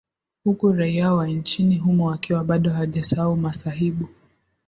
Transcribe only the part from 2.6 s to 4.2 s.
hawajasahau masahibu